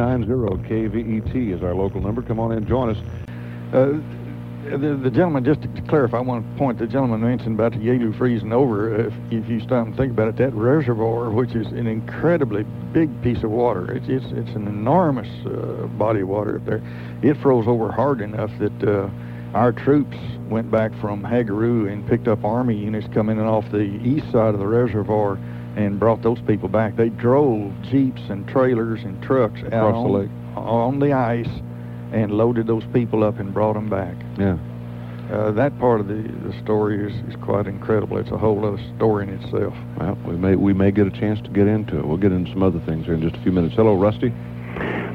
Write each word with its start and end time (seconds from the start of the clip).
390 0.00 0.68
KVET 0.68 1.54
is 1.54 1.62
our 1.62 1.74
local 1.74 2.00
number. 2.00 2.22
Come 2.22 2.40
on 2.40 2.52
in, 2.52 2.66
join 2.66 2.88
us. 2.88 2.96
Uh, 3.74 4.00
the, 4.76 4.98
the 5.02 5.10
gentleman, 5.10 5.44
just 5.44 5.60
to 5.62 5.68
clarify, 5.88 6.18
I 6.18 6.20
want 6.20 6.50
to 6.50 6.58
point 6.58 6.78
the 6.78 6.86
gentleman 6.86 7.20
mentioned 7.20 7.58
about 7.58 7.72
the 7.72 7.78
Yalu 7.78 8.14
freezing 8.14 8.52
over. 8.52 9.08
If, 9.08 9.12
if 9.30 9.48
you 9.48 9.60
stop 9.60 9.86
and 9.86 9.96
think 9.96 10.12
about 10.12 10.28
it, 10.28 10.36
that 10.36 10.54
reservoir, 10.54 11.30
which 11.30 11.54
is 11.54 11.66
an 11.68 11.86
incredibly 11.86 12.62
big 12.92 13.10
piece 13.22 13.42
of 13.42 13.50
water, 13.50 13.92
it's 13.92 14.08
it's, 14.08 14.24
it's 14.32 14.56
an 14.56 14.68
enormous 14.68 15.28
uh, 15.46 15.86
body 15.98 16.20
of 16.20 16.28
water 16.28 16.56
up 16.56 16.64
there. 16.64 16.82
It 17.22 17.36
froze 17.38 17.66
over 17.66 17.92
hard 17.92 18.22
enough 18.22 18.50
that 18.58 18.82
uh, 18.82 19.10
our 19.54 19.72
troops 19.72 20.16
went 20.48 20.70
back 20.70 20.92
from 21.00 21.22
Hagaru 21.22 21.92
and 21.92 22.06
picked 22.06 22.28
up 22.28 22.44
Army 22.44 22.76
units 22.76 23.08
coming 23.12 23.38
in 23.38 23.44
off 23.44 23.70
the 23.70 23.80
east 23.80 24.30
side 24.32 24.54
of 24.54 24.60
the 24.60 24.66
reservoir 24.66 25.38
and 25.76 25.98
brought 26.00 26.22
those 26.22 26.40
people 26.42 26.68
back. 26.68 26.96
They 26.96 27.08
drove 27.10 27.72
jeeps 27.82 28.22
and 28.28 28.46
trailers 28.48 29.02
and 29.04 29.22
trucks 29.22 29.60
Across 29.60 29.72
out 29.74 29.92
the 29.92 29.98
on, 29.98 30.12
lake. 30.12 30.30
on 30.56 30.98
the 30.98 31.12
ice 31.12 31.48
and 32.12 32.32
loaded 32.32 32.66
those 32.66 32.84
people 32.92 33.22
up 33.22 33.38
and 33.38 33.54
brought 33.54 33.74
them 33.74 33.88
back. 33.88 34.14
Yeah. 34.38 34.58
Uh, 35.30 35.52
that 35.52 35.78
part 35.78 36.00
of 36.00 36.08
the, 36.08 36.14
the 36.14 36.52
story 36.64 37.06
is, 37.06 37.14
is 37.28 37.36
quite 37.40 37.68
incredible. 37.68 38.18
It's 38.18 38.32
a 38.32 38.36
whole 38.36 38.66
other 38.66 38.82
story 38.96 39.28
in 39.28 39.34
itself. 39.40 39.74
Well, 39.96 40.18
we 40.26 40.34
may 40.36 40.56
we 40.56 40.72
may 40.72 40.90
get 40.90 41.06
a 41.06 41.10
chance 41.10 41.40
to 41.42 41.50
get 41.50 41.68
into 41.68 41.98
it. 42.00 42.04
We'll 42.04 42.16
get 42.16 42.32
into 42.32 42.50
some 42.50 42.64
other 42.64 42.80
things 42.80 43.04
here 43.04 43.14
in 43.14 43.22
just 43.22 43.36
a 43.36 43.42
few 43.42 43.52
minutes. 43.52 43.76
Hello, 43.76 43.94
Rusty. 43.94 44.32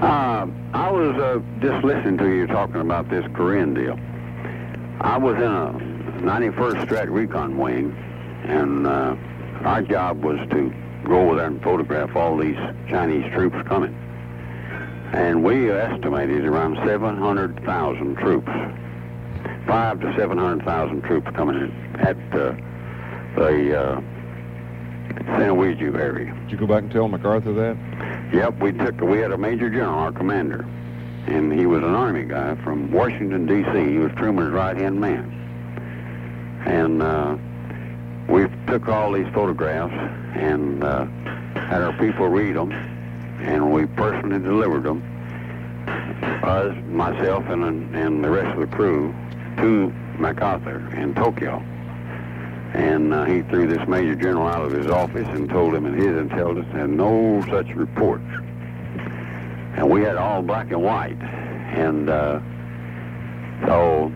Uh, 0.01 0.47
I 0.73 0.89
was 0.89 1.15
uh, 1.17 1.41
just 1.59 1.83
listening 1.83 2.17
to 2.19 2.29
you 2.29 2.47
talking 2.47 2.79
about 2.79 3.09
this 3.09 3.25
Korean 3.33 3.73
deal. 3.73 3.99
I 5.01 5.17
was 5.17 5.35
in 5.35 5.43
a 5.43 6.21
91st 6.23 6.85
Strat 6.85 7.09
Recon 7.09 7.57
wing, 7.57 7.91
and 8.45 8.87
uh, 8.87 9.15
our 9.65 9.81
job 9.81 10.23
was 10.23 10.37
to 10.51 10.73
go 11.05 11.21
over 11.21 11.35
there 11.35 11.47
and 11.47 11.61
photograph 11.61 12.15
all 12.15 12.37
these 12.37 12.57
Chinese 12.87 13.31
troops 13.33 13.57
coming. 13.67 13.93
And 15.11 15.43
we 15.43 15.71
estimated 15.71 16.45
around 16.45 16.75
700,000 16.85 18.15
troops, 18.15 18.51
five 19.67 19.99
to 20.01 20.13
700,000 20.15 21.01
troops 21.01 21.27
coming 21.35 21.55
in 21.55 21.95
at 21.99 22.17
uh, 22.33 22.55
the 23.35 23.79
uh, 23.79 24.01
Sinuiju 25.23 25.95
area. 25.95 26.33
Did 26.41 26.51
you 26.51 26.57
go 26.57 26.67
back 26.67 26.83
and 26.83 26.91
tell 26.91 27.07
MacArthur 27.07 27.53
that? 27.53 27.77
Yep, 28.33 28.59
we 28.59 28.71
took. 28.71 28.99
We 29.01 29.19
had 29.19 29.31
a 29.31 29.37
major 29.37 29.69
general, 29.69 29.95
our 29.95 30.11
commander, 30.11 30.65
and 31.27 31.51
he 31.57 31.65
was 31.65 31.83
an 31.83 31.93
army 31.95 32.23
guy 32.23 32.55
from 32.63 32.91
Washington 32.91 33.45
D.C. 33.45 33.91
He 33.91 33.97
was 33.97 34.11
Truman's 34.13 34.51
right-hand 34.51 34.99
man, 34.99 35.31
and 36.65 37.01
uh, 37.01 37.37
we 38.27 38.47
took 38.67 38.87
all 38.87 39.11
these 39.11 39.31
photographs 39.33 39.93
and 40.35 40.83
uh, 40.83 41.05
had 41.55 41.81
our 41.81 41.93
people 41.93 42.27
read 42.27 42.55
them, 42.55 42.71
and 43.41 43.71
we 43.71 43.85
personally 43.85 44.39
delivered 44.39 44.83
them. 44.83 45.03
Us, 46.43 46.75
myself, 46.87 47.45
and 47.47 47.95
and 47.95 48.23
the 48.23 48.29
rest 48.29 48.53
of 48.57 48.69
the 48.69 48.75
crew 48.75 49.13
to 49.57 49.93
MacArthur 50.19 50.79
in 50.95 51.13
Tokyo. 51.13 51.63
And 52.73 53.13
uh, 53.13 53.23
he 53.25 53.41
threw 53.43 53.67
this 53.67 53.87
major 53.87 54.15
general 54.15 54.47
out 54.47 54.65
of 54.65 54.71
his 54.71 54.87
office 54.87 55.27
and 55.29 55.49
told 55.49 55.75
him 55.75 55.83
that 55.83 55.93
his 55.93 56.17
intelligence 56.17 56.71
had 56.73 56.89
no 56.89 57.41
such 57.49 57.67
reports. 57.69 58.25
And 59.75 59.89
we 59.89 60.01
had 60.01 60.17
all 60.17 60.41
black 60.41 60.71
and 60.71 60.83
white. 60.83 61.21
And 61.21 62.09
uh, 62.09 62.39
so 63.65 64.11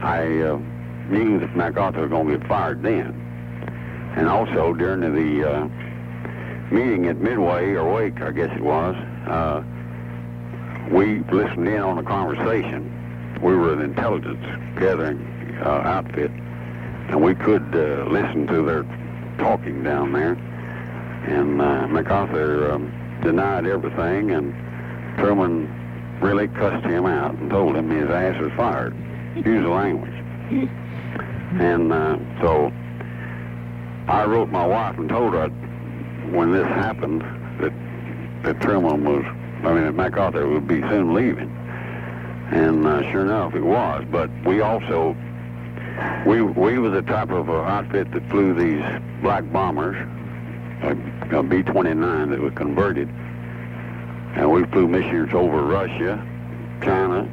I 0.00 0.40
uh, 0.40 0.58
knew 1.08 1.38
that 1.38 1.54
MacArthur 1.54 2.00
was 2.02 2.10
going 2.10 2.28
to 2.28 2.38
get 2.38 2.48
fired 2.48 2.82
then. 2.82 3.23
And 4.16 4.28
also 4.28 4.72
during 4.74 5.00
the 5.00 5.50
uh, 5.50 5.68
meeting 6.72 7.06
at 7.06 7.16
Midway, 7.16 7.72
or 7.72 7.92
Wake, 7.92 8.20
I 8.20 8.30
guess 8.30 8.54
it 8.54 8.62
was, 8.62 8.94
uh, 9.26 9.62
we 10.90 11.20
listened 11.32 11.68
in 11.68 11.80
on 11.80 11.98
a 11.98 12.02
conversation. 12.02 12.90
We 13.42 13.54
were 13.54 13.72
an 13.72 13.82
intelligence 13.82 14.44
gathering 14.78 15.58
uh, 15.60 15.82
outfit 15.84 16.30
and 17.08 17.22
we 17.22 17.34
could 17.34 17.62
uh, 17.74 18.04
listen 18.10 18.46
to 18.46 18.62
their 18.62 18.82
talking 19.38 19.82
down 19.82 20.12
there. 20.12 20.32
And 20.32 21.60
uh, 21.60 21.86
MacArthur 21.88 22.72
um, 22.72 23.20
denied 23.22 23.66
everything, 23.66 24.30
and 24.30 24.54
Truman 25.18 26.18
really 26.20 26.48
cussed 26.48 26.84
him 26.84 27.06
out 27.06 27.34
and 27.34 27.50
told 27.50 27.76
him 27.76 27.90
his 27.90 28.08
ass 28.10 28.40
was 28.40 28.52
fired. 28.52 28.94
Use 29.36 29.62
the 29.62 29.68
language. 29.68 30.12
And 31.54 31.92
uh, 31.92 32.18
so 32.40 32.72
I 34.06 34.24
wrote 34.24 34.50
my 34.50 34.66
wife 34.66 34.98
and 34.98 35.08
told 35.08 35.32
her 35.32 35.48
when 36.30 36.52
this 36.52 36.66
happened 36.66 37.22
that 37.60 37.72
that 38.42 38.60
Truman 38.60 39.04
was, 39.04 39.24
I 39.64 39.72
mean, 39.72 39.84
that 39.84 39.94
MacArthur 39.94 40.46
would 40.46 40.68
be 40.68 40.80
soon 40.82 41.14
leaving. 41.14 41.50
And 42.50 42.86
uh, 42.86 43.10
sure 43.10 43.22
enough, 43.22 43.54
it 43.54 43.62
was. 43.62 44.04
But 44.10 44.30
we 44.44 44.60
also 44.60 45.16
we 46.26 46.42
we 46.42 46.78
were 46.78 46.90
the 46.90 47.02
type 47.02 47.30
of 47.30 47.48
uh, 47.48 47.54
outfit 47.62 48.10
that 48.12 48.28
flew 48.30 48.52
these 48.52 48.82
black 49.22 49.50
bombers, 49.50 49.96
a, 50.82 51.38
a 51.38 51.42
B-29 51.42 52.30
that 52.30 52.40
was 52.40 52.52
converted, 52.54 53.08
and 53.08 54.50
we 54.50 54.64
flew 54.66 54.86
missions 54.88 55.32
over 55.32 55.62
Russia, 55.62 56.22
China, 56.82 57.26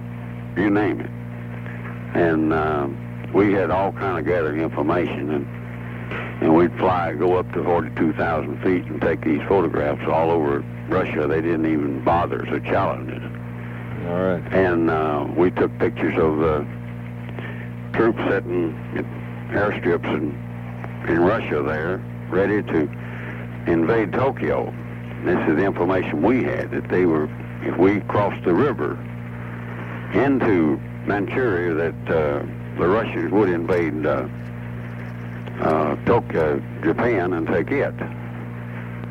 you 0.55 0.69
name 0.69 1.01
it, 1.01 1.09
and 2.15 2.53
uh, 2.53 2.87
we 3.33 3.51
had 3.51 3.71
all 3.71 3.91
kind 3.91 4.17
of 4.19 4.25
gathered 4.25 4.57
information, 4.57 5.31
and 5.31 5.60
and 6.41 6.55
we'd 6.55 6.75
fly, 6.77 7.13
go 7.13 7.37
up 7.37 7.51
to 7.53 7.63
42,000 7.63 8.61
feet, 8.63 8.85
and 8.85 8.99
take 8.99 9.21
these 9.21 9.41
photographs 9.47 10.01
all 10.07 10.31
over 10.31 10.65
Russia. 10.89 11.27
They 11.27 11.39
didn't 11.39 11.71
even 11.71 12.03
bother 12.03 12.39
to 12.39 12.59
challenge 12.61 13.11
us. 13.11 13.31
All 14.07 14.19
right. 14.19 14.43
And 14.51 14.89
uh, 14.89 15.27
we 15.37 15.51
took 15.51 15.77
pictures 15.77 16.17
of 16.17 16.39
the 16.39 16.65
troops 17.93 18.17
sitting 18.27 18.75
at 18.95 19.05
airstrips 19.53 20.05
in, 20.05 20.33
in 21.07 21.19
Russia 21.19 21.61
there, 21.61 22.03
ready 22.29 22.63
to 22.63 22.89
invade 23.67 24.11
Tokyo. 24.11 24.73
This 25.23 25.37
is 25.47 25.55
the 25.55 25.63
information 25.63 26.23
we 26.23 26.43
had, 26.43 26.71
that 26.71 26.89
they 26.89 27.05
were, 27.05 27.29
if 27.61 27.77
we 27.77 28.01
crossed 28.01 28.43
the 28.43 28.53
river 28.53 28.93
into 30.15 30.81
Manchuria, 31.05 31.75
that 31.75 32.09
uh, 32.09 32.43
the 32.79 32.87
Russians 32.87 33.31
would 33.31 33.49
invade 33.49 34.03
uh, 35.59 35.63
uh, 35.91 35.95
Tokyo, 36.05 36.61
Japan, 36.83 37.33
and 37.33 37.47
take 37.47 37.71
it. 37.71 37.93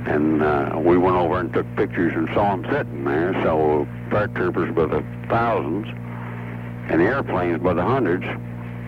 And 0.06 0.42
uh, 0.42 0.80
we 0.82 0.96
went 0.96 1.16
over 1.16 1.38
and 1.38 1.52
took 1.52 1.66
pictures 1.76 2.12
and 2.14 2.28
saw 2.28 2.56
them 2.56 2.64
sitting 2.72 3.04
there, 3.04 3.34
so 3.42 3.86
paratroopers 4.08 4.74
by 4.74 4.86
the 4.86 5.04
thousands 5.28 5.86
and 6.88 7.02
airplanes 7.02 7.62
by 7.62 7.74
the 7.74 7.82
hundreds 7.82 8.24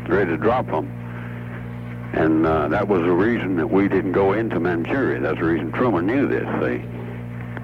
ready 0.09 0.31
to 0.31 0.37
drop 0.37 0.67
them. 0.67 0.91
And 2.15 2.47
uh, 2.47 2.69
that 2.69 2.89
was 2.89 3.03
the 3.03 3.13
reason 3.13 3.57
that 3.57 3.69
we 3.69 3.89
didn't 3.89 4.13
go 4.13 4.33
into 4.33 4.59
Manchuria. 4.59 5.21
That's 5.21 5.39
the 5.39 5.45
reason 5.45 5.73
Truman 5.73 6.07
knew 6.07 6.27
this, 6.27 6.45
see. 6.61 6.85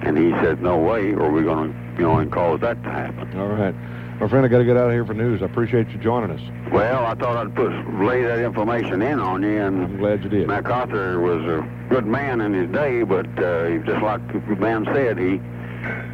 And 0.01 0.17
he 0.17 0.31
said, 0.43 0.63
no 0.63 0.79
way, 0.79 1.13
are 1.13 1.31
we're 1.31 1.43
going 1.43 1.73
to, 1.73 1.79
you 1.97 2.03
know, 2.03 2.19
and 2.19 2.31
cause 2.31 2.61
that 2.61 2.83
to 2.85 2.91
happen. 2.91 3.39
All 3.39 3.49
right. 3.49 3.75
My 4.21 4.27
friend, 4.27 4.45
I 4.45 4.49
got 4.49 4.59
to 4.59 4.65
get 4.65 4.77
out 4.77 4.87
of 4.87 4.93
here 4.93 5.05
for 5.05 5.15
news. 5.15 5.43
I 5.43 5.45
appreciate 5.47 5.91
you 5.91 5.99
joining 5.99 6.31
us. 6.31 6.41
Well, 6.73 7.05
I 7.07 7.15
thought 7.15 7.37
I'd 7.37 7.55
put 7.55 7.71
lay 8.03 8.25
that 8.25 8.41
information 8.41 9.01
in 9.01 9.21
on 9.21 9.43
you, 9.43 9.61
and 9.61 9.85
I'm 9.85 9.97
glad 9.99 10.25
you 10.25 10.29
did. 10.29 10.49
MacArthur 10.49 11.21
was 11.21 11.41
a 11.45 11.69
good 11.89 12.05
man 12.07 12.41
in 12.41 12.53
his 12.53 12.69
day, 12.71 13.05
but 13.05 13.27
uh, 13.39 13.67
he- 13.67 13.79
just 13.79 14.03
like 14.03 14.21
the 14.33 14.57
man 14.57 14.85
said, 14.93 15.19
he 15.19 15.41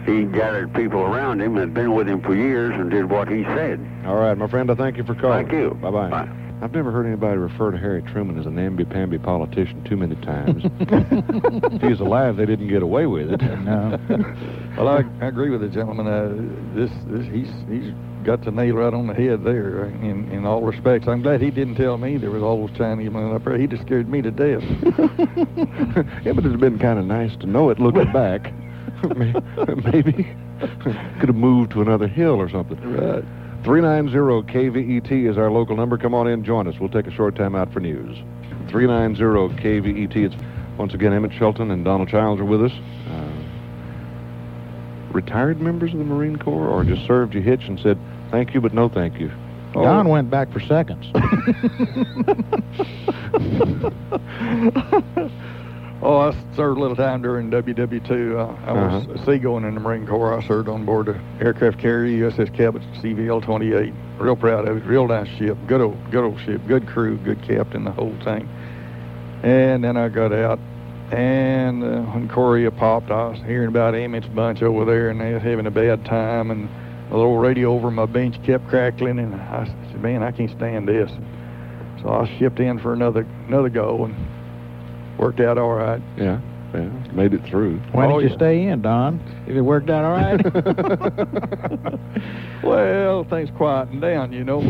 he 0.05 0.25
gathered 0.27 0.73
people 0.75 1.01
around 1.01 1.41
him 1.41 1.55
that 1.55 1.61
had 1.63 1.75
been 1.75 1.95
with 1.95 2.07
him 2.07 2.21
for 2.21 2.35
years 2.35 2.73
and 2.79 2.91
did 2.91 3.11
what 3.11 3.27
he 3.29 3.43
said. 3.45 3.81
All 4.05 4.17
right, 4.17 4.37
my 4.37 4.47
friend, 4.47 4.71
I 4.71 4.75
thank 4.75 4.99
you 4.99 5.05
for 5.05 5.15
calling. 5.15 5.47
Thank 5.47 5.53
you. 5.53 5.71
Bye-bye. 5.81 6.11
Bye. 6.11 6.29
I've 6.65 6.73
never 6.73 6.91
heard 6.91 7.05
anybody 7.05 7.37
refer 7.37 7.73
to 7.73 7.77
Harry 7.77 8.01
Truman 8.01 8.39
as 8.39 8.47
a 8.47 8.51
namby-pamby 8.51 9.19
politician 9.19 9.85
too 9.85 9.99
many 9.99 10.17
times. 10.25 10.63
if 10.81 11.83
he 11.83 11.89
was 11.89 12.01
alive, 12.01 12.39
they 12.39 12.47
didn't 12.47 12.69
get 12.69 12.83
away 12.83 13.05
with 13.05 13.33
it. 13.33 13.43
No. 13.61 13.99
well, 14.79 14.89
I, 14.89 15.05
I 15.21 15.29
agree 15.29 15.51
with 15.51 15.61
the 15.61 15.69
gentleman. 15.69 16.07
Uh, 16.07 16.33
this, 16.75 16.91
this, 17.05 17.27
he's, 17.31 17.53
he's 17.69 17.93
got 18.25 18.47
the 18.47 18.51
nail 18.51 18.77
right 18.77 18.95
on 18.95 19.07
the 19.07 19.13
head 19.13 19.45
there 19.45 19.85
in, 19.85 20.31
in 20.33 20.47
all 20.47 20.63
respects. 20.63 21.07
I'm 21.07 21.21
glad 21.21 21.43
he 21.43 21.51
didn't 21.51 21.75
tell 21.75 21.99
me 21.99 22.17
there 22.17 22.31
was 22.31 22.43
all 22.43 22.67
those 22.67 22.75
Chinese 22.79 23.11
men 23.11 23.35
up 23.35 23.45
there. 23.45 23.59
He 23.59 23.67
just 23.67 23.83
scared 23.83 24.09
me 24.09 24.23
to 24.23 24.31
death. 24.31 24.63
yeah, 26.25 26.33
but 26.33 26.39
it'd 26.39 26.53
have 26.53 26.61
been 26.61 26.79
kind 26.79 26.99
of 26.99 27.05
nice 27.05 27.37
to 27.41 27.47
know 27.47 27.69
it 27.69 27.79
looking 27.79 28.11
back. 28.11 28.55
Maybe 29.15 30.35
could 31.21 31.29
have 31.29 31.37
moved 31.37 31.73
to 31.73 31.83
another 31.83 32.09
hill 32.09 32.37
or 32.37 32.49
something. 32.49 32.81
right. 32.91 33.44
390 33.65 34.53
KVET 34.53 35.31
is 35.31 35.39
our 35.39 35.51
local 35.51 35.75
number. 35.75 35.97
Come 35.97 36.13
on 36.13 36.29
in, 36.29 36.45
join 36.45 36.69
us. 36.69 36.79
We'll 36.79 36.91
take 36.91 37.07
a 37.07 37.11
short 37.11 37.35
time 37.35 37.55
out 37.55 37.73
for 37.73 37.81
news. 37.81 38.19
390 38.69 39.57
KVET. 39.63 40.17
E 40.17 40.25
It's 40.25 40.35
once 40.77 40.93
again 40.93 41.15
Emmett 41.15 41.33
Shelton 41.33 41.71
and 41.71 41.83
Donald 41.83 42.11
Childs 42.11 42.43
are 42.43 42.45
with 42.45 42.63
us. 42.63 42.73
Uh, 43.09 43.31
retired 45.13 45.63
members 45.63 45.95
of 45.95 45.99
the 45.99 46.05
Marine 46.05 46.37
Corps, 46.37 46.69
or 46.69 46.85
just 46.85 47.07
served 47.07 47.35
you 47.35 47.41
hitch 47.41 47.65
and 47.65 47.81
said 47.81 47.99
thank 48.31 48.53
you 48.53 48.61
but 48.61 48.75
no 48.75 48.91
thank 48.91 49.19
you. 49.19 49.33
Don 49.73 50.09
went 50.09 50.29
back 50.29 50.53
for 50.53 50.61
seconds. 50.61 51.07
Oh, 56.07 56.19
I 56.19 56.33
served 56.55 56.77
a 56.77 56.81
little 56.83 56.97
time 56.97 57.23
during 57.23 57.51
WW2. 57.51 58.37
Uh, 58.37 58.55
I 58.67 58.73
was 58.73 59.05
Uh-huh. 59.05 59.13
a 59.15 59.25
seagoing 59.25 59.65
in 59.65 59.73
the 59.75 59.81
Marine 59.81 60.07
Corps. 60.07 60.35
I 60.39 60.43
served 60.47 60.69
on 60.69 60.85
board 60.85 61.07
the 61.07 61.19
aircraft 61.43 61.79
carrier 61.79 62.29
USS 62.29 62.51
Cabot 62.53 62.83
CVL-28. 63.01 63.95
Real 64.19 64.37
proud 64.37 64.69
of 64.69 64.77
it. 64.77 64.85
Real 64.85 65.09
nice 65.09 65.29
ship. 65.29 65.57
Good 65.67 65.81
old, 65.81 65.97
good 66.11 66.25
old 66.25 66.39
ship. 66.41 66.61
Good 66.69 66.87
crew. 66.87 67.17
Good 67.17 67.41
captain. 67.41 67.85
The 67.85 67.91
whole 67.91 68.13
thing. 68.23 68.47
And 69.43 69.83
then 69.83 69.97
I 69.97 70.09
got 70.11 70.31
out. 70.35 70.59
And 71.11 71.83
uh, 71.83 72.01
when 72.13 72.29
Korea 72.29 72.71
popped, 72.71 73.11
I 73.11 73.29
was 73.29 73.39
hearing 73.47 73.69
about 73.69 73.95
Emmett's 73.95 74.27
bunch 74.29 74.63
over 74.63 74.85
there, 74.85 75.09
and 75.09 75.19
they 75.19 75.33
was 75.33 75.43
having 75.43 75.67
a 75.67 75.71
bad 75.71 76.05
time. 76.05 76.51
And 76.51 76.69
the 77.11 77.17
little 77.17 77.39
radio 77.39 77.73
over 77.73 77.91
my 77.91 78.05
bench 78.07 78.43
kept 78.43 78.69
crackling, 78.69 79.19
and 79.19 79.35
I 79.35 79.65
said, 79.91 80.03
"Man, 80.03 80.23
I 80.23 80.33
can't 80.33 80.51
stand 80.51 80.87
this." 80.89 81.11
So 82.03 82.11
I 82.11 82.27
shipped 82.39 82.59
in 82.61 82.79
for 82.79 82.93
another 82.93 83.27
another 83.49 83.69
go, 83.69 84.05
and 84.07 84.15
worked 85.19 85.41
out 85.41 85.59
all 85.59 85.73
right. 85.75 86.01
Yeah, 86.17 86.41
yeah, 86.75 86.89
made 87.13 87.35
it 87.35 87.45
through. 87.45 87.79
Why 87.93 88.07
Oh, 88.07 88.21
did 88.21 88.25
you 88.25 88.31
yeah. 88.31 88.37
stay 88.37 88.63
in, 88.67 88.83
Don? 88.83 89.21
If 89.47 89.55
it 89.57 89.61
worked 89.63 89.91
out 89.91 90.05
all 90.05 90.13
right? 90.13 90.41
well, 92.63 93.25
things 93.25 93.51
quieting 93.57 94.01
down, 94.01 94.33
you 94.33 94.45
know. 94.45 94.61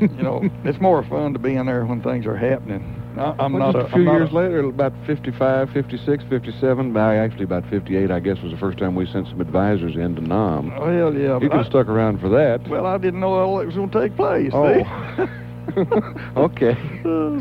you 0.00 0.22
know, 0.22 0.42
it's 0.64 0.80
more 0.80 1.02
fun 1.04 1.32
to 1.32 1.38
be 1.38 1.54
in 1.54 1.66
there 1.66 1.84
when 1.86 2.02
things 2.02 2.26
are 2.26 2.36
happening. 2.36 2.98
I, 3.16 3.34
I'm 3.38 3.52
Well, 3.52 3.72
not 3.72 3.74
just 3.74 3.84
a, 3.84 3.86
a 3.86 3.90
few 3.92 3.98
I'm 4.00 4.04
not 4.06 4.12
years 4.14 4.30
a- 4.30 4.34
later, 4.34 4.60
about 4.60 4.92
55, 5.06 5.70
56, 5.70 6.24
57, 6.30 6.92
by 6.92 7.16
actually 7.16 7.44
about 7.44 7.68
58, 7.68 8.10
I 8.10 8.20
guess, 8.20 8.38
was 8.42 8.52
the 8.52 8.58
first 8.58 8.78
time 8.78 8.94
we 8.94 9.06
sent 9.06 9.28
some 9.28 9.40
advisors 9.40 9.96
into 9.96 10.22
Nam. 10.22 10.74
Well, 10.78 11.12
yeah. 11.14 11.34
You 11.38 11.48
could 11.50 11.52
have 11.52 11.66
stuck 11.66 11.88
around 11.88 12.20
for 12.20 12.28
that. 12.30 12.66
Well, 12.68 12.86
I 12.86 12.96
didn't 12.98 13.20
know 13.20 13.34
all 13.34 13.58
that 13.58 13.66
was 13.66 13.74
going 13.76 13.90
to 13.90 14.00
take 14.00 14.16
place. 14.16 14.50
Oh. 14.54 15.28
okay. 16.36 16.76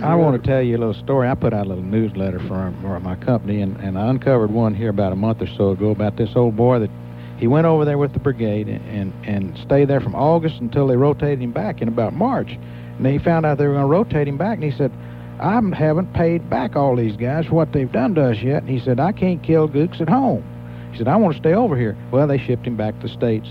I 0.04 0.16
want 0.16 0.42
to 0.42 0.48
tell 0.48 0.62
you 0.62 0.78
a 0.78 0.80
little 0.80 0.94
story. 0.94 1.28
I 1.28 1.36
put 1.36 1.54
out 1.54 1.66
a 1.66 1.70
little 1.70 1.84
newsletter 1.84 2.40
for, 2.40 2.74
for 2.82 3.00
my 3.00 3.16
company, 3.16 3.62
and, 3.62 3.78
and 3.78 3.98
I 3.98 4.10
uncovered 4.10 4.52
one 4.52 4.76
here 4.76 4.90
about 4.90 5.12
a 5.12 5.16
month 5.16 5.42
or 5.42 5.48
so 5.48 5.72
ago 5.72 5.90
about 5.90 6.18
this 6.18 6.36
old 6.36 6.56
boy 6.56 6.80
that 6.80 6.90
he 7.38 7.48
went 7.48 7.66
over 7.66 7.86
there 7.86 7.98
with 7.98 8.14
the 8.14 8.20
brigade 8.20 8.68
and, 8.68 8.86
and, 8.88 9.26
and 9.26 9.58
stayed 9.58 9.86
there 9.86 10.00
from 10.00 10.14
August 10.14 10.60
until 10.60 10.88
they 10.88 10.96
rotated 10.96 11.42
him 11.42 11.52
back 11.52 11.82
in 11.82 11.88
about 11.88 12.14
March. 12.14 12.52
And 12.98 13.08
he 13.08 13.18
found 13.18 13.46
out 13.46 13.58
they 13.58 13.66
were 13.66 13.74
going 13.74 13.86
to 13.86 13.92
rotate 13.92 14.28
him 14.28 14.38
back, 14.38 14.56
and 14.56 14.64
he 14.64 14.78
said, 14.78 14.92
I 15.40 15.60
haven't 15.74 16.14
paid 16.14 16.48
back 16.50 16.76
all 16.76 16.96
these 16.96 17.16
guys 17.16 17.48
for 17.48 17.56
what 17.56 17.74
they've 17.74 17.92
done 17.92 18.14
to 18.16 18.30
us 18.30 18.38
yet. 18.38 18.62
And 18.62 18.70
he 18.70 18.80
said, 18.80 19.00
I 19.00 19.12
can't 19.12 19.42
kill 19.42 19.68
gooks 19.68 20.00
at 20.00 20.08
home. 20.08 20.44
He 20.92 21.00
said, 21.00 21.08
I 21.08 21.16
want 21.16 21.34
to 21.34 21.40
stay 21.40 21.54
over 21.54 21.76
here. 21.76 21.98
Well, 22.12 22.28
they 22.28 22.38
shipped 22.38 22.68
him 22.68 22.78
back 22.78 23.00
to 23.00 23.08
the 23.08 23.14
States. 23.14 23.48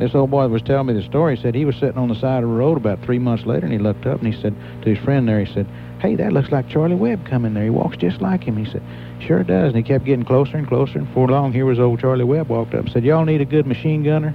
This 0.00 0.14
old 0.14 0.30
boy 0.30 0.48
was 0.48 0.62
telling 0.62 0.86
me 0.86 0.94
the 0.94 1.02
story. 1.02 1.36
He 1.36 1.42
said 1.42 1.54
he 1.54 1.66
was 1.66 1.76
sitting 1.76 1.98
on 1.98 2.08
the 2.08 2.14
side 2.14 2.42
of 2.42 2.48
the 2.48 2.56
road 2.56 2.78
about 2.78 3.02
three 3.02 3.18
months 3.18 3.44
later, 3.44 3.66
and 3.66 3.72
he 3.72 3.78
looked 3.78 4.06
up 4.06 4.22
and 4.22 4.32
he 4.32 4.40
said 4.40 4.54
to 4.80 4.94
his 4.94 5.04
friend 5.04 5.28
there, 5.28 5.44
he 5.44 5.52
said, 5.52 5.66
"Hey, 5.98 6.14
that 6.14 6.32
looks 6.32 6.50
like 6.50 6.70
Charlie 6.70 6.94
Webb 6.94 7.26
coming 7.26 7.52
there. 7.52 7.64
He 7.64 7.70
walks 7.70 7.98
just 7.98 8.22
like 8.22 8.42
him." 8.42 8.56
He 8.56 8.64
said, 8.64 8.80
"Sure 9.18 9.42
does." 9.42 9.74
And 9.74 9.76
he 9.76 9.82
kept 9.82 10.06
getting 10.06 10.24
closer 10.24 10.56
and 10.56 10.66
closer, 10.66 10.96
and 10.96 11.06
before 11.06 11.28
long, 11.28 11.52
here 11.52 11.66
was 11.66 11.78
old 11.78 12.00
Charlie 12.00 12.24
Webb 12.24 12.48
walked 12.48 12.72
up 12.72 12.84
and 12.84 12.90
said, 12.90 13.04
"Y'all 13.04 13.26
need 13.26 13.42
a 13.42 13.44
good 13.44 13.66
machine 13.66 14.02
gunner?" 14.02 14.32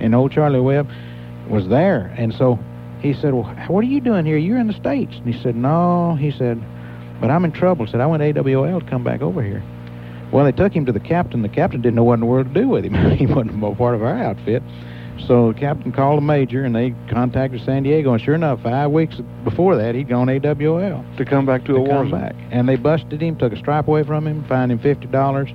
And 0.00 0.14
old 0.14 0.32
Charlie 0.32 0.60
Webb 0.60 0.88
was 1.46 1.68
there, 1.68 2.10
and 2.16 2.32
so 2.32 2.58
he 3.00 3.12
said, 3.12 3.34
"Well, 3.34 3.54
what 3.68 3.84
are 3.84 3.88
you 3.88 4.00
doing 4.00 4.24
here? 4.24 4.38
You're 4.38 4.58
in 4.58 4.66
the 4.66 4.72
states." 4.72 5.14
And 5.16 5.26
he 5.26 5.38
said, 5.42 5.56
"No," 5.56 6.14
he 6.14 6.30
said, 6.30 6.58
"but 7.20 7.30
I'm 7.30 7.44
in 7.44 7.52
trouble." 7.52 7.84
He 7.84 7.92
said, 7.92 8.00
"I 8.00 8.06
went 8.06 8.22
AWOL 8.22 8.80
to 8.80 8.86
come 8.86 9.04
back 9.04 9.20
over 9.20 9.42
here." 9.42 9.62
Well, 10.32 10.44
they 10.44 10.52
took 10.52 10.74
him 10.74 10.86
to 10.86 10.92
the 10.92 11.00
captain. 11.00 11.42
The 11.42 11.48
captain 11.48 11.80
didn't 11.80 11.96
know 11.96 12.04
what 12.04 12.14
in 12.14 12.20
the 12.20 12.26
world 12.26 12.52
to 12.52 12.60
do 12.60 12.68
with 12.68 12.84
him. 12.84 12.94
he 13.16 13.26
wasn't 13.26 13.62
a 13.62 13.74
part 13.74 13.94
of 13.94 14.02
our 14.02 14.18
outfit. 14.18 14.62
So 15.26 15.52
the 15.52 15.58
captain 15.58 15.92
called 15.92 16.18
the 16.18 16.22
major, 16.22 16.64
and 16.64 16.74
they 16.74 16.94
contacted 17.08 17.62
San 17.64 17.84
Diego. 17.84 18.12
And 18.12 18.22
sure 18.22 18.34
enough, 18.34 18.62
five 18.62 18.90
weeks 18.90 19.16
before 19.44 19.76
that, 19.76 19.94
he'd 19.94 20.08
gone 20.08 20.28
AWOL 20.28 21.16
To 21.16 21.24
come 21.24 21.46
back 21.46 21.64
to, 21.64 21.76
a 21.76 21.80
war 21.80 22.04
back. 22.04 22.34
And 22.50 22.68
they 22.68 22.76
busted 22.76 23.20
him, 23.20 23.36
took 23.36 23.52
a 23.52 23.56
stripe 23.56 23.88
away 23.88 24.02
from 24.02 24.26
him, 24.26 24.44
fined 24.44 24.72
him 24.72 24.78
fifty 24.78 25.06
dollars, 25.06 25.48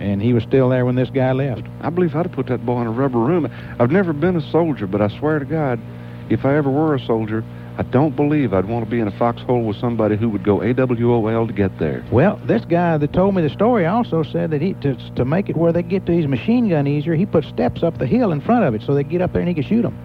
and 0.00 0.20
he 0.20 0.32
was 0.32 0.42
still 0.42 0.68
there 0.68 0.84
when 0.84 0.96
this 0.96 1.10
guy 1.10 1.32
left. 1.32 1.62
I 1.80 1.90
believe 1.90 2.16
I'd 2.16 2.26
have 2.26 2.32
put 2.32 2.46
that 2.48 2.66
boy 2.66 2.80
in 2.80 2.86
a 2.86 2.90
rubber 2.90 3.18
room. 3.18 3.48
I've 3.78 3.92
never 3.92 4.12
been 4.12 4.36
a 4.36 4.50
soldier, 4.50 4.86
but 4.86 5.00
I 5.00 5.08
swear 5.18 5.38
to 5.38 5.44
God, 5.44 5.80
if 6.28 6.44
I 6.44 6.56
ever 6.56 6.70
were 6.70 6.94
a 6.94 7.00
soldier, 7.00 7.44
I 7.76 7.82
don't 7.82 8.14
believe 8.14 8.54
I'd 8.54 8.66
want 8.66 8.84
to 8.84 8.90
be 8.90 9.00
in 9.00 9.08
a 9.08 9.18
foxhole 9.18 9.64
with 9.64 9.76
somebody 9.78 10.16
who 10.16 10.28
would 10.28 10.44
go 10.44 10.58
AWOL 10.58 11.46
to 11.46 11.52
get 11.52 11.76
there. 11.80 12.04
Well, 12.12 12.40
this 12.44 12.64
guy 12.64 12.96
that 12.98 13.12
told 13.12 13.34
me 13.34 13.42
the 13.42 13.50
story 13.50 13.84
also 13.84 14.22
said 14.22 14.50
that 14.50 14.62
he 14.62 14.74
to, 14.74 14.94
to 15.16 15.24
make 15.24 15.48
it 15.48 15.56
where 15.56 15.72
they 15.72 15.82
get 15.82 16.06
to 16.06 16.12
his 16.12 16.28
machine 16.28 16.68
gun 16.68 16.86
easier, 16.86 17.16
he 17.16 17.26
put 17.26 17.44
steps 17.44 17.82
up 17.82 17.98
the 17.98 18.06
hill 18.06 18.30
in 18.30 18.40
front 18.40 18.64
of 18.64 18.74
it 18.74 18.82
so 18.82 18.94
they 18.94 19.02
get 19.02 19.20
up 19.20 19.32
there 19.32 19.42
and 19.42 19.48
he 19.48 19.54
could 19.54 19.66
shoot 19.66 19.82
them. 19.82 19.98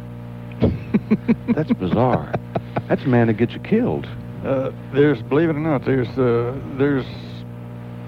That's 1.54 1.72
bizarre. 1.74 2.34
That's 2.88 3.04
a 3.04 3.08
man 3.08 3.28
that 3.28 3.34
gets 3.34 3.54
you 3.54 3.60
killed. 3.60 4.08
Uh, 4.44 4.72
there's, 4.94 5.22
believe 5.24 5.50
it 5.50 5.56
or 5.56 5.60
not, 5.60 5.86
there's 5.86 6.08
uh, 6.18 6.58
there's 6.78 7.06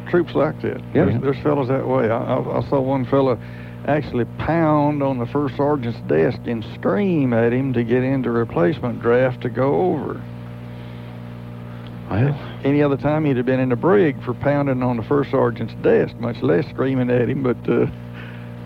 troops 0.09 0.33
like 0.33 0.59
that. 0.61 0.79
Yeah. 0.93 1.05
There's, 1.05 1.21
there's 1.21 1.43
fellas 1.43 1.67
that 1.67 1.87
way. 1.87 2.09
I, 2.09 2.17
I, 2.17 2.59
I 2.59 2.69
saw 2.69 2.81
one 2.81 3.05
fella 3.05 3.37
actually 3.87 4.25
pound 4.37 5.01
on 5.01 5.17
the 5.17 5.25
first 5.25 5.57
sergeant's 5.57 5.99
desk 6.07 6.39
and 6.45 6.63
scream 6.75 7.33
at 7.33 7.51
him 7.51 7.73
to 7.73 7.83
get 7.83 8.03
into 8.03 8.31
replacement 8.31 9.01
draft 9.01 9.41
to 9.41 9.49
go 9.49 9.93
over. 9.93 10.21
Well, 12.09 12.59
Any 12.65 12.83
other 12.83 12.97
time 12.97 13.25
he'd 13.25 13.37
have 13.37 13.45
been 13.45 13.59
in 13.59 13.69
the 13.69 13.75
brig 13.75 14.21
for 14.23 14.33
pounding 14.33 14.83
on 14.83 14.97
the 14.97 15.03
first 15.03 15.31
sergeant's 15.31 15.73
desk, 15.81 16.15
much 16.17 16.41
less 16.41 16.67
screaming 16.69 17.09
at 17.09 17.29
him. 17.29 17.41
But 17.41 17.57
uh, 17.69 17.87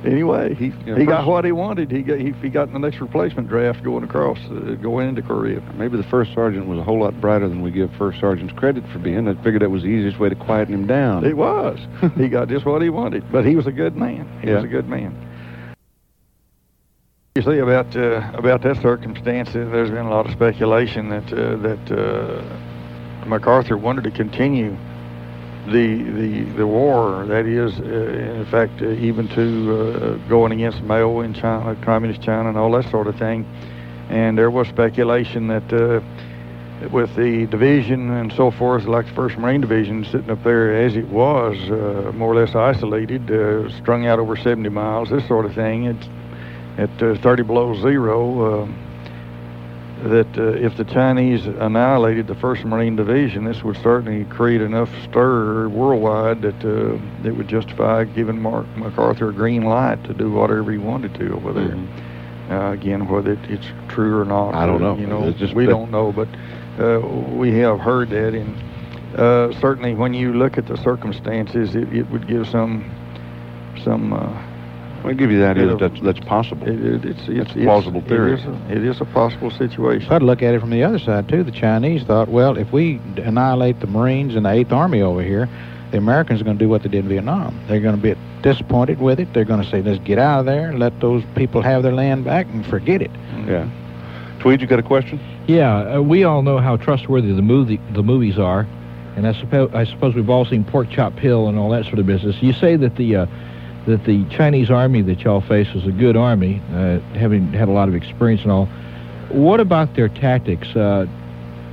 anyway, 0.05 0.53
he 0.55 0.67
Yeah, 0.85 0.97
he 0.97 1.05
got 1.05 1.25
what 1.27 1.45
he 1.45 1.51
wanted. 1.51 1.91
He 1.91 2.01
got 2.01 2.19
he, 2.19 2.31
he 2.33 2.49
got 2.49 2.67
in 2.67 2.73
the 2.73 2.79
next 2.79 3.01
replacement 3.01 3.49
draft 3.49 3.83
going 3.83 4.03
across, 4.03 4.37
uh, 4.49 4.75
going 4.81 5.09
into 5.09 5.21
Korea. 5.21 5.61
maybe 5.75 5.97
the 5.97 6.03
first 6.03 6.33
sergeant 6.33 6.67
was 6.67 6.79
a 6.79 6.83
whole 6.83 6.99
lot 6.99 7.19
brighter 7.19 7.47
than 7.49 7.61
we 7.61 7.71
give 7.71 7.91
first 7.97 8.19
sergeants 8.19 8.53
credit 8.57 8.83
for 8.91 8.99
being. 8.99 9.27
I 9.27 9.35
figured 9.43 9.61
that 9.61 9.69
was 9.69 9.83
the 9.83 9.89
easiest 9.89 10.19
way 10.19 10.29
to 10.29 10.35
quieten 10.35 10.73
him 10.73 10.87
down. 10.87 11.25
It 11.25 11.37
was. 11.37 11.79
he 12.17 12.27
got 12.27 12.47
just 12.49 12.65
what 12.65 12.81
he 12.81 12.89
wanted. 12.89 13.31
But 13.31 13.45
he 13.45 13.55
was 13.55 13.67
a 13.67 13.71
good 13.71 13.95
man. 13.95 14.27
He 14.41 14.51
was 14.51 14.63
a 14.63 14.67
good 14.67 14.87
man. 14.87 15.25
You 17.35 17.41
see 17.41 17.57
about 17.57 17.93
uh, 17.97 18.31
about 18.33 18.61
that 18.61 18.81
circumstance, 18.81 19.49
uh, 19.49 19.67
there's 19.69 19.89
been 19.89 20.05
a 20.05 20.09
lot 20.09 20.25
of 20.25 20.31
speculation 20.31 21.09
that 21.09 21.33
uh, 21.33 21.57
that 21.57 21.91
uh, 21.91 23.27
MacArthur 23.27 23.77
wanted 23.77 24.05
to 24.05 24.11
continue 24.11 24.77
the 25.67 26.03
the 26.03 26.43
the 26.57 26.67
war. 26.67 27.25
That 27.25 27.45
is, 27.45 27.79
uh, 27.79 27.83
in 27.83 28.45
fact, 28.45 28.81
uh, 28.81 28.89
even 28.89 29.27
to 29.29 29.77
uh, 30.23 30.29
going 30.29 30.51
against 30.51 30.81
Mao 30.81 31.21
in 31.21 31.33
China, 31.33 31.75
communist 31.83 32.21
China, 32.21 32.49
and 32.49 32.57
all 32.57 32.71
that 32.71 32.89
sort 32.91 33.07
of 33.07 33.17
thing. 33.17 33.45
And 34.09 34.37
there 34.37 34.51
was 34.51 34.67
speculation 34.67 35.47
that. 35.47 35.73
Uh, 35.73 36.01
with 36.91 37.15
the 37.15 37.45
division 37.47 38.11
and 38.11 38.33
so 38.33 38.51
forth, 38.51 38.83
like 38.83 39.05
the 39.07 39.13
First 39.13 39.37
Marine 39.37 39.61
Division 39.61 40.03
sitting 40.03 40.29
up 40.29 40.43
there 40.43 40.75
as 40.75 40.97
it 40.97 41.07
was, 41.07 41.57
uh, 41.71 42.11
more 42.13 42.33
or 42.33 42.35
less 42.35 42.53
isolated, 42.53 43.31
uh, 43.31 43.69
strung 43.77 44.05
out 44.05 44.19
over 44.19 44.35
70 44.35 44.67
miles, 44.69 45.09
this 45.09 45.25
sort 45.25 45.45
of 45.45 45.55
thing. 45.55 45.85
It's 45.85 46.07
at 46.77 47.01
uh, 47.01 47.15
30 47.21 47.43
below 47.43 47.81
zero. 47.81 48.67
That 50.03 50.37
uh, 50.37 50.51
if 50.63 50.75
the 50.75 50.83
Chinese 50.83 51.45
annihilated 51.45 52.27
the 52.27 52.35
First 52.35 52.65
Marine 52.65 52.95
Division, 52.95 53.45
this 53.45 53.63
would 53.63 53.77
certainly 53.77 54.25
create 54.25 54.61
enough 54.61 54.89
stir 55.05 55.69
worldwide 55.69 56.41
that 56.41 56.63
uh, 56.65 57.27
it 57.27 57.31
would 57.35 57.47
justify 57.47 58.03
giving 58.03 58.39
Mark 58.39 58.67
MacArthur 58.75 59.29
a 59.29 59.33
green 59.33 59.63
light 59.63 60.03
to 60.03 60.13
do 60.13 60.29
whatever 60.31 60.71
he 60.71 60.77
wanted 60.77 61.13
to 61.15 61.33
over 61.33 61.53
there. 61.53 61.75
Mhm. 61.75 61.87
Uh, 62.51 62.71
again, 62.73 63.07
whether 63.07 63.31
it, 63.31 63.39
it's 63.49 63.65
true 63.87 64.19
or 64.19 64.25
not, 64.25 64.53
I 64.53 64.67
don't 64.67 64.83
uh, 64.83 64.93
know. 64.93 64.97
You 64.97 65.07
know, 65.07 65.33
we 65.55 65.65
don't 65.65 65.89
know, 65.89 66.11
but 66.11 66.27
uh, 66.77 66.99
we 67.33 67.57
have 67.59 67.79
heard 67.79 68.09
that, 68.09 68.35
and 68.35 69.17
uh, 69.17 69.59
certainly 69.59 69.95
when 69.95 70.13
you 70.13 70.33
look 70.33 70.57
at 70.59 70.67
the 70.67 70.77
circumstances, 70.83 71.73
it, 71.73 71.91
it 71.91 72.07
would 72.11 72.27
give 72.27 72.47
some 72.49 72.91
some. 73.83 74.13
I'll 75.05 75.13
give 75.13 75.31
you 75.31 75.39
the 75.39 75.47
idea 75.47 75.67
that 75.67 75.79
that's, 75.79 76.01
that's 76.01 76.19
possible. 76.21 76.67
it, 76.67 76.83
it, 76.83 77.05
it's, 77.05 77.21
it's, 77.27 77.51
a 77.51 77.63
plausible 77.63 77.99
it's, 77.99 78.07
theory. 78.07 78.33
It 78.33 78.39
is, 78.39 78.45
a, 78.45 78.71
it 78.71 78.83
is 78.83 79.01
a 79.01 79.05
possible 79.05 79.51
situation. 79.51 80.11
I'd 80.11 80.23
look 80.23 80.41
at 80.41 80.53
it 80.53 80.59
from 80.59 80.71
the 80.71 80.83
other 80.83 80.99
side 80.99 81.29
too. 81.29 81.43
The 81.43 81.51
Chinese 81.51 82.03
thought, 82.03 82.27
well, 82.27 82.57
if 82.57 82.71
we 82.71 82.99
annihilate 83.17 83.79
the 83.79 83.87
Marines 83.87 84.35
and 84.35 84.45
the 84.45 84.49
Eighth 84.49 84.71
Army 84.71 85.01
over 85.01 85.21
here, 85.21 85.47
the 85.91 85.97
Americans 85.97 86.41
are 86.41 86.43
going 86.43 86.57
to 86.57 86.63
do 86.63 86.69
what 86.69 86.83
they 86.83 86.89
did 86.89 87.05
in 87.05 87.09
Vietnam. 87.09 87.59
They're 87.67 87.79
going 87.79 87.95
to 87.95 88.01
be 88.01 88.19
disappointed 88.41 88.99
with 88.99 89.19
it. 89.19 89.33
They're 89.33 89.45
going 89.45 89.63
to 89.63 89.69
say, 89.69 89.81
let's 89.81 90.03
get 90.03 90.19
out 90.19 90.41
of 90.41 90.45
there, 90.45 90.73
let 90.73 90.99
those 90.99 91.23
people 91.35 91.61
have 91.61 91.83
their 91.83 91.93
land 91.93 92.25
back, 92.25 92.47
and 92.47 92.65
forget 92.65 93.01
it. 93.01 93.11
Yeah. 93.47 93.69
Tweed, 94.39 94.61
you 94.61 94.67
got 94.67 94.79
a 94.79 94.83
question? 94.83 95.19
Yeah, 95.47 95.95
uh, 95.95 96.01
we 96.01 96.23
all 96.23 96.41
know 96.41 96.57
how 96.57 96.77
trustworthy 96.77 97.31
the 97.31 97.41
movie 97.41 97.79
the 97.93 98.03
movies 98.03 98.37
are, 98.37 98.67
and 99.15 99.27
I 99.27 99.33
suppose 99.33 99.71
I 99.73 99.85
suppose 99.85 100.15
we've 100.15 100.29
all 100.29 100.45
seen 100.45 100.63
Pork 100.63 100.89
Chop 100.89 101.13
Hill 101.13 101.47
and 101.47 101.57
all 101.57 101.69
that 101.69 101.85
sort 101.85 101.99
of 101.99 102.05
business. 102.05 102.35
You 102.41 102.53
say 102.53 102.75
that 102.75 102.95
the 102.95 103.15
uh, 103.15 103.25
that 103.87 104.03
the 104.05 104.25
Chinese 104.29 104.71
army 104.71 105.01
that 105.03 105.19
y'all 105.19 105.41
face 105.41 105.71
was 105.73 105.85
a 105.85 105.91
good 105.91 106.17
army, 106.17 106.61
uh, 106.71 106.99
having 107.17 107.53
had 107.53 107.67
a 107.67 107.71
lot 107.71 107.87
of 107.87 107.95
experience 107.95 108.41
and 108.41 108.51
all. 108.51 108.65
What 109.29 109.59
about 109.59 109.95
their 109.95 110.09
tactics? 110.09 110.67
Uh, 110.75 111.05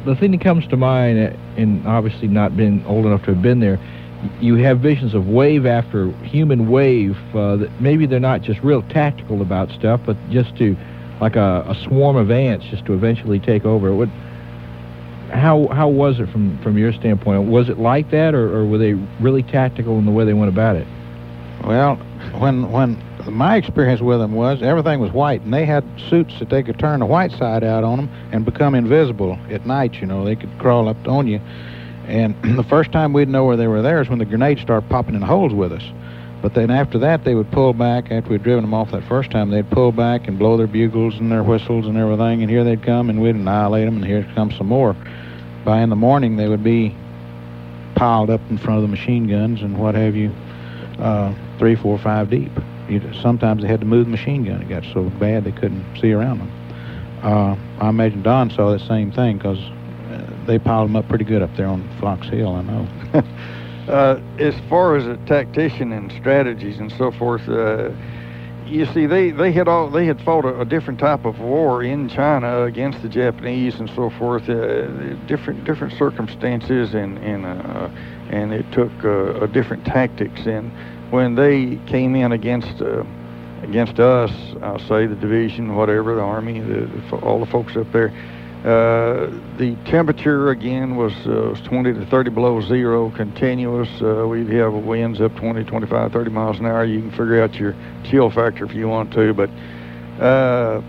the 0.05 0.15
thing 0.17 0.33
that 0.33 0.41
comes 0.41 0.67
to 0.69 0.77
mind, 0.77 1.19
uh, 1.19 1.37
and 1.57 1.87
obviously 1.87 2.29
not 2.29 2.57
being 2.57 2.85
old 2.87 3.07
enough 3.07 3.25
to 3.25 3.35
have 3.35 3.43
been 3.43 3.61
there, 3.61 3.79
you 4.41 4.57
have 4.57 4.81
visions 4.81 5.15
of 5.15 5.27
wave 5.27 5.67
after 5.67 6.11
human 6.23 6.71
wave. 6.71 7.17
Uh, 7.35 7.57
that 7.57 7.81
maybe 7.81 8.07
they're 8.07 8.21
not 8.21 8.43
just 8.43 8.61
real 8.61 8.83
tactical 8.83 9.43
about 9.43 9.71
stuff, 9.71 10.01
but 10.05 10.17
just 10.31 10.57
to 10.57 10.77
like 11.21 11.37
a, 11.37 11.65
a 11.69 11.75
swarm 11.85 12.17
of 12.17 12.31
ants 12.31 12.67
just 12.71 12.85
to 12.87 12.95
eventually 12.95 13.39
take 13.39 13.65
over. 13.65 13.95
What, 13.95 14.09
how 15.31 15.69
how 15.69 15.89
was 15.89 16.21
it 16.21 16.29
from 16.31 16.59
from 16.63 16.77
your 16.77 16.93
standpoint? 16.93 17.49
Was 17.49 17.69
it 17.69 17.79
like 17.79 18.11
that, 18.11 18.35
or, 18.35 18.55
or 18.55 18.67
were 18.67 18.79
they 18.79 18.95
really 19.21 19.43
tactical 19.43 19.99
in 19.99 20.05
the 20.05 20.13
way 20.13 20.25
they 20.25 20.35
went 20.35 20.51
about 20.51 20.77
it? 20.77 20.87
Well, 21.65 21.97
when 22.39 22.71
when 22.71 23.03
my 23.31 23.57
experience 23.57 24.01
with 24.01 24.19
them 24.19 24.33
was 24.33 24.63
everything 24.63 25.01
was 25.01 25.13
white, 25.13 25.43
and 25.43 25.55
they 25.55 25.65
had 25.65 25.85
suits 26.09 26.39
that 26.39 26.49
they 26.49 26.63
could 26.63 26.79
turn 26.79 27.01
the 27.01 27.07
white 27.07 27.33
side 27.33 27.63
out 27.63 27.85
on 27.85 27.99
them 27.99 28.11
and 28.33 28.45
become 28.45 28.75
invisible 28.75 29.39
at 29.51 29.65
night. 29.67 29.95
You 30.01 30.07
know, 30.07 30.25
they 30.25 30.37
could 30.37 30.51
crawl 30.59 30.89
up 30.89 31.07
on 31.07 31.27
you. 31.27 31.41
And 32.07 32.35
the 32.59 32.65
first 32.65 32.93
time 32.93 33.13
we'd 33.13 33.29
know 33.29 33.45
where 33.45 33.57
they 33.57 33.69
were 33.69 33.83
there 33.83 34.01
is 34.01 34.09
when 34.09 34.19
the 34.19 34.25
grenades 34.25 34.63
started 34.63 34.89
popping 34.89 35.15
in 35.15 35.23
holes 35.23 35.53
with 35.53 35.73
us. 35.73 35.85
But 36.43 36.55
then 36.55 36.71
after 36.71 36.99
that, 36.99 37.23
they 37.23 37.37
would 37.37 37.53
pull 37.53 37.73
back. 37.73 38.11
After 38.11 38.31
we'd 38.31 38.43
driven 38.43 38.65
them 38.65 38.75
off 38.75 38.91
that 38.91 39.05
first 39.05 39.31
time, 39.31 39.51
they'd 39.51 39.71
pull 39.71 39.93
back 39.93 40.27
and 40.27 40.39
blow 40.39 40.57
their 40.57 40.67
bugles 40.67 41.15
and 41.19 41.31
their 41.31 41.45
whistles 41.45 41.87
and 41.87 41.97
everything. 41.97 42.43
And 42.43 42.51
here 42.51 42.65
they'd 42.65 42.83
come, 42.83 43.09
and 43.09 43.23
we'd 43.23 43.37
annihilate 43.37 43.85
them. 43.85 43.97
And 43.97 44.05
here 44.05 44.29
comes 44.35 44.57
some 44.57 44.67
more. 44.67 44.97
By 45.65 45.83
in 45.83 45.91
the 45.91 45.97
morning, 45.97 46.37
they 46.37 46.49
would 46.49 46.65
be 46.65 46.97
piled 47.95 48.31
up 48.31 48.41
in 48.51 48.59
front 48.59 48.79
of 48.79 48.83
the 48.83 48.89
machine 48.89 49.29
guns 49.29 49.63
and 49.63 49.79
what 49.79 49.95
have 49.95 50.17
you, 50.17 50.35
uh, 50.99 51.33
three, 51.59 51.75
four, 51.77 51.99
five 51.99 52.31
deep. 52.31 52.53
You, 52.89 53.01
sometimes 53.21 53.63
they 53.63 53.69
had 53.69 53.81
to 53.81 53.87
move 53.87 54.07
the 54.07 54.11
machine 54.11 54.45
gun. 54.45 54.63
It 54.63 54.69
got 54.69 54.85
so 54.93 55.05
bad 55.19 55.45
they 55.45 55.53
couldn't 55.53 55.85
see 56.01 56.13
around 56.13 56.39
them. 56.39 56.51
Uh, 57.23 57.57
I 57.81 57.89
imagine 57.89 58.23
Don 58.23 58.51
saw 58.51 58.73
the 58.73 58.85
same 58.87 59.13
thing 59.13 59.39
because 59.39 59.59
uh, 59.59 60.45
they 60.47 60.59
piled 60.59 60.89
them 60.89 60.97
up 60.97 61.09
pretty 61.09 61.25
good 61.25 61.43
up 61.43 61.55
there 61.57 61.69
on 61.69 61.89
Fox 62.01 62.29
Hill. 62.29 62.55
I 62.55 62.63
know. 62.63 62.89
Uh, 63.89 64.21
as 64.39 64.55
far 64.69 64.95
as 64.95 65.05
a 65.09 65.17
tactician 65.27 65.91
and 65.91 66.13
strategies 66.13 66.79
and 66.79 66.93
so 66.93 67.11
forth, 67.11 67.49
uh, 67.49 67.91
you 68.65 68.87
see, 68.87 69.07
they, 69.07 69.33
they 69.33 69.51
had 69.51 69.67
all 69.67 69.91
they 69.91 70.07
had 70.07 70.21
fought 70.23 70.45
a, 70.45 70.61
a, 70.61 70.65
different 70.65 71.01
type 71.01 71.25
of 71.25 71.41
war 71.41 71.83
in 71.83 72.09
China 72.09 72.63
against 72.63 73.03
the 73.03 73.09
Japanese 73.09 73.81
and 73.81 73.91
so 73.91 74.09
forth, 74.11 74.49
uh, 74.49 74.87
different 75.27 75.65
different 75.65 75.93
circumstances 75.99 76.95
and 76.95 77.19
and 77.19 77.45
uh, 77.45 77.91
and 78.31 78.53
it 78.53 78.65
took 78.73 78.93
uh, 79.05 79.47
different 79.47 79.85
tactics. 79.85 80.47
And 80.47 80.71
when 81.13 81.35
they 81.37 81.77
came 81.87 82.17
in 82.17 82.33
against 82.33 82.83
uh, 82.83 83.05
against 83.63 84.01
us, 84.01 84.33
I'll 84.61 84.81
say 84.81 85.07
the 85.07 85.15
division, 85.15 85.77
whatever, 85.77 86.17
the 86.17 86.21
army, 86.21 86.59
the, 86.59 86.87
the, 86.87 87.17
all 87.19 87.39
the 87.39 87.47
folks 87.47 87.77
up 87.77 87.93
there 87.93 88.13
uh, 88.65 89.29
the 89.59 89.77
temperature 89.87 90.51
again 90.51 90.95
was, 90.95 91.13
uh, 91.27 91.51
was 91.51 91.61
20 91.63 91.95
to 91.95 92.07
30 92.07 92.31
below 92.31 92.61
zero, 92.61 93.11
continuous. 93.11 93.89
Uh, 94.01 94.25
we 94.29 94.47
have 94.55 94.73
winds 94.73 95.21
up 95.21 95.35
20, 95.35 95.65
25, 95.65 96.13
30 96.13 96.31
miles 96.31 96.61
an 96.61 96.67
hour. 96.67 96.85
You 96.85 97.01
can 97.01 97.11
figure 97.11 97.43
out 97.43 97.55
your 97.55 97.75
chill 98.05 98.31
factor 98.31 98.65
if 98.65 98.73
you 98.73 98.87
want 98.87 99.13
to, 99.15 99.35
but 99.35 99.51
uh, 100.23 100.81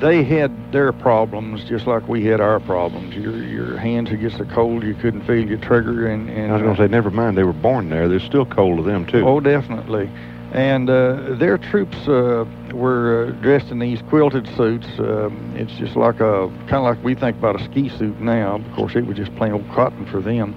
they 0.00 0.22
had 0.22 0.72
their 0.72 0.92
problems 0.92 1.64
just 1.64 1.86
like 1.86 2.06
we 2.08 2.24
had 2.24 2.40
our 2.40 2.60
problems. 2.60 3.14
Your 3.14 3.36
your 3.42 3.76
hands 3.76 4.10
would 4.10 4.20
get 4.20 4.32
so 4.32 4.44
cold 4.44 4.82
you 4.84 4.94
couldn't 4.94 5.26
feel 5.26 5.46
your 5.46 5.58
trigger. 5.58 6.08
And, 6.08 6.30
and 6.30 6.50
I 6.50 6.54
was 6.54 6.62
going 6.62 6.76
to 6.76 6.82
say, 6.82 6.88
never 6.88 7.10
mind, 7.10 7.36
they 7.36 7.44
were 7.44 7.52
born 7.52 7.90
there. 7.90 8.08
They're 8.08 8.20
still 8.20 8.46
cold 8.46 8.78
to 8.78 8.82
them 8.84 9.06
too. 9.06 9.26
Oh, 9.26 9.40
definitely. 9.40 10.10
And 10.52 10.88
uh, 10.88 11.34
their 11.34 11.58
troops 11.58 11.96
uh, 12.08 12.46
were 12.72 13.28
uh, 13.28 13.42
dressed 13.42 13.70
in 13.70 13.80
these 13.80 14.00
quilted 14.08 14.46
suits. 14.56 14.86
Um, 14.98 15.52
it's 15.56 15.72
just 15.74 15.94
like 15.94 16.20
a 16.20 16.48
kind 16.68 16.76
of 16.76 16.84
like 16.84 17.04
we 17.04 17.14
think 17.14 17.36
about 17.36 17.60
a 17.60 17.64
ski 17.64 17.90
suit 17.90 18.18
now. 18.20 18.56
Of 18.56 18.72
course, 18.74 18.96
it 18.96 19.04
was 19.04 19.16
just 19.16 19.34
plain 19.36 19.52
old 19.52 19.68
cotton 19.74 20.06
for 20.06 20.22
them, 20.22 20.54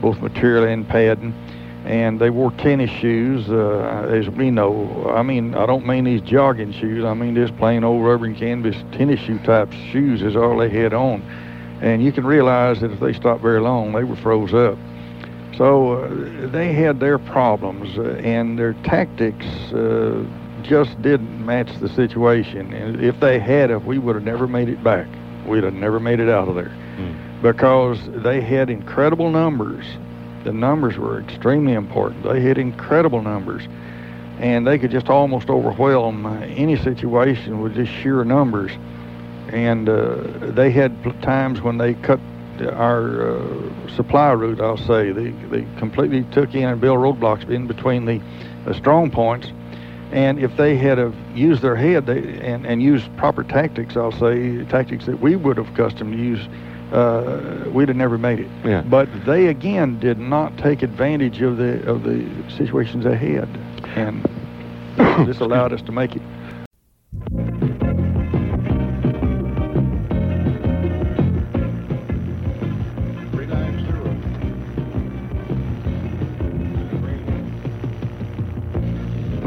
both 0.00 0.18
material 0.18 0.64
and 0.64 0.88
padding. 0.88 1.34
And 1.84 2.20
they 2.20 2.28
wore 2.30 2.50
tennis 2.52 2.90
shoes, 2.90 3.48
uh, 3.48 4.08
as 4.10 4.28
we 4.28 4.50
know. 4.50 5.10
I 5.14 5.22
mean, 5.22 5.54
I 5.54 5.64
don't 5.64 5.86
mean 5.86 6.04
these 6.04 6.20
jogging 6.20 6.72
shoes. 6.72 7.04
I 7.04 7.14
mean 7.14 7.34
just 7.34 7.56
plain 7.56 7.84
old 7.84 8.04
rubber 8.04 8.26
and 8.26 8.36
canvas 8.36 8.76
tennis 8.92 9.20
shoe 9.20 9.38
type 9.38 9.72
shoes 9.90 10.20
is 10.22 10.36
all 10.36 10.58
they 10.58 10.68
had 10.68 10.92
on. 10.92 11.22
And 11.80 12.02
you 12.02 12.12
can 12.12 12.26
realize 12.26 12.80
that 12.80 12.90
if 12.90 13.00
they 13.00 13.12
stopped 13.12 13.40
very 13.40 13.60
long, 13.60 13.92
they 13.92 14.04
were 14.04 14.16
froze 14.16 14.52
up. 14.52 14.76
So 15.56 16.04
uh, 16.04 16.50
they 16.50 16.72
had 16.72 17.00
their 17.00 17.18
problems, 17.18 17.98
uh, 17.98 18.20
and 18.22 18.58
their 18.58 18.74
tactics 18.84 19.46
uh, 19.72 20.24
just 20.62 21.00
didn't 21.02 21.44
match 21.44 21.68
the 21.80 21.88
situation. 21.88 22.72
And 22.72 23.02
if 23.02 23.18
they 23.18 23.38
had, 23.40 23.70
if 23.70 23.82
we 23.84 23.98
would 23.98 24.14
have 24.14 24.24
never 24.24 24.46
made 24.46 24.68
it 24.68 24.82
back, 24.84 25.08
we'd 25.46 25.64
have 25.64 25.74
never 25.74 25.98
made 25.98 26.20
it 26.20 26.28
out 26.28 26.48
of 26.48 26.54
there, 26.54 26.72
mm. 26.96 27.42
because 27.42 27.98
they 28.22 28.40
had 28.40 28.70
incredible 28.70 29.30
numbers. 29.30 29.84
The 30.48 30.54
numbers 30.54 30.96
were 30.96 31.20
extremely 31.20 31.74
important. 31.74 32.22
They 32.22 32.40
had 32.40 32.56
incredible 32.56 33.20
numbers, 33.20 33.68
and 34.38 34.66
they 34.66 34.78
could 34.78 34.90
just 34.90 35.10
almost 35.10 35.50
overwhelm 35.50 36.24
any 36.42 36.74
situation 36.76 37.60
with 37.60 37.74
just 37.74 37.92
sheer 37.92 38.24
numbers. 38.24 38.72
And 39.48 39.90
uh, 39.90 40.16
they 40.52 40.70
had 40.70 40.96
times 41.20 41.60
when 41.60 41.76
they 41.76 41.92
cut 41.92 42.18
our 42.62 43.36
uh, 43.36 43.94
supply 43.94 44.32
route, 44.32 44.62
I'll 44.62 44.78
say. 44.78 45.12
They, 45.12 45.32
they 45.50 45.66
completely 45.76 46.24
took 46.32 46.54
in 46.54 46.64
and 46.64 46.80
built 46.80 46.96
roadblocks 46.96 47.46
in 47.50 47.66
between 47.66 48.06
the, 48.06 48.22
the 48.64 48.72
strong 48.72 49.10
points. 49.10 49.48
And 50.12 50.38
if 50.38 50.56
they 50.56 50.76
had 50.76 50.98
have 50.98 51.14
used 51.34 51.62
their 51.62 51.76
head 51.76 52.06
they, 52.06 52.38
and, 52.40 52.66
and 52.66 52.82
used 52.82 53.14
proper 53.16 53.44
tactics, 53.44 53.96
I'll 53.96 54.12
say, 54.12 54.64
tactics 54.64 55.06
that 55.06 55.20
we 55.20 55.36
would 55.36 55.58
have 55.58 55.68
accustomed 55.68 56.12
to 56.12 56.18
use, 56.18 56.48
uh, 56.92 57.68
we'd 57.70 57.88
have 57.88 57.96
never 57.96 58.16
made 58.16 58.40
it. 58.40 58.50
Yeah. 58.64 58.82
But 58.82 59.08
they, 59.26 59.48
again, 59.48 59.98
did 60.00 60.18
not 60.18 60.56
take 60.56 60.82
advantage 60.82 61.42
of 61.42 61.58
the, 61.58 61.86
of 61.86 62.04
the 62.04 62.26
situations 62.56 63.04
ahead. 63.04 63.48
And 63.96 64.24
this 65.26 65.40
allowed 65.40 65.72
us 65.72 65.82
to 65.82 65.92
make 65.92 66.16
it. 66.16 66.22